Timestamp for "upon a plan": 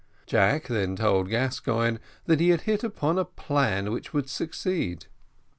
2.83-3.91